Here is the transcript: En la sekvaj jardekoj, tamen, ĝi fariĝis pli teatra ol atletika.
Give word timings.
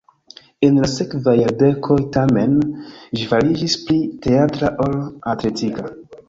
En 0.67 0.77
la 0.83 0.87
sekvaj 0.93 1.35
jardekoj, 1.39 1.97
tamen, 2.15 2.55
ĝi 3.19 3.29
fariĝis 3.35 3.77
pli 3.85 3.99
teatra 4.25 4.73
ol 4.87 4.97
atletika. 5.37 5.87